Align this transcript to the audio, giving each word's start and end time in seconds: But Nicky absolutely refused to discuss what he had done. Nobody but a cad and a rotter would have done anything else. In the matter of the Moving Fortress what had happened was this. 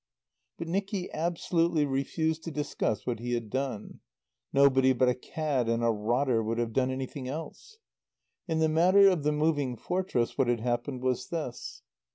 But 0.57 0.67
Nicky 0.67 1.11
absolutely 1.13 1.85
refused 1.85 2.43
to 2.45 2.51
discuss 2.51 3.05
what 3.05 3.19
he 3.19 3.33
had 3.33 3.51
done. 3.51 3.99
Nobody 4.51 4.93
but 4.93 5.09
a 5.09 5.13
cad 5.13 5.69
and 5.69 5.83
a 5.83 5.91
rotter 5.91 6.41
would 6.41 6.57
have 6.57 6.73
done 6.73 6.89
anything 6.89 7.27
else. 7.27 7.77
In 8.47 8.57
the 8.57 8.67
matter 8.67 9.07
of 9.07 9.21
the 9.21 9.31
Moving 9.31 9.75
Fortress 9.77 10.39
what 10.39 10.47
had 10.47 10.61
happened 10.61 11.03
was 11.03 11.27
this. 11.29 11.83